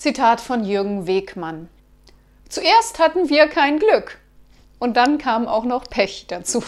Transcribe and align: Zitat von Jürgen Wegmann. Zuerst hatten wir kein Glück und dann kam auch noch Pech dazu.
Zitat 0.00 0.40
von 0.40 0.64
Jürgen 0.64 1.06
Wegmann. 1.06 1.68
Zuerst 2.48 2.98
hatten 2.98 3.28
wir 3.28 3.48
kein 3.48 3.78
Glück 3.78 4.16
und 4.78 4.96
dann 4.96 5.18
kam 5.18 5.46
auch 5.46 5.66
noch 5.66 5.90
Pech 5.90 6.24
dazu. 6.26 6.62